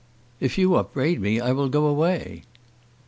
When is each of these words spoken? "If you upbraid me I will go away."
"If 0.39 0.57
you 0.57 0.73
upbraid 0.77 1.21
me 1.21 1.39
I 1.39 1.51
will 1.51 1.69
go 1.69 1.85
away." 1.85 2.41